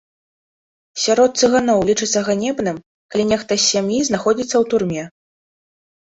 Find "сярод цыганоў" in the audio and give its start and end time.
1.01-1.83